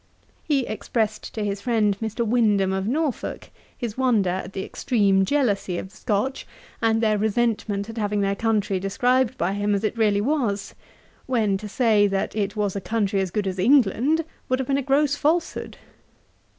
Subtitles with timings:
[0.43, 2.25] He expressed to his friend Mr.
[2.25, 6.47] Windham of Norfolk, his wonder at the extreme jealousy of the Scotch,
[6.81, 10.73] and their resentment at having their country described by him as it really was;
[11.27, 14.75] when, to say that it was a country as good as England, would have been
[14.75, 15.77] a gross falsehood.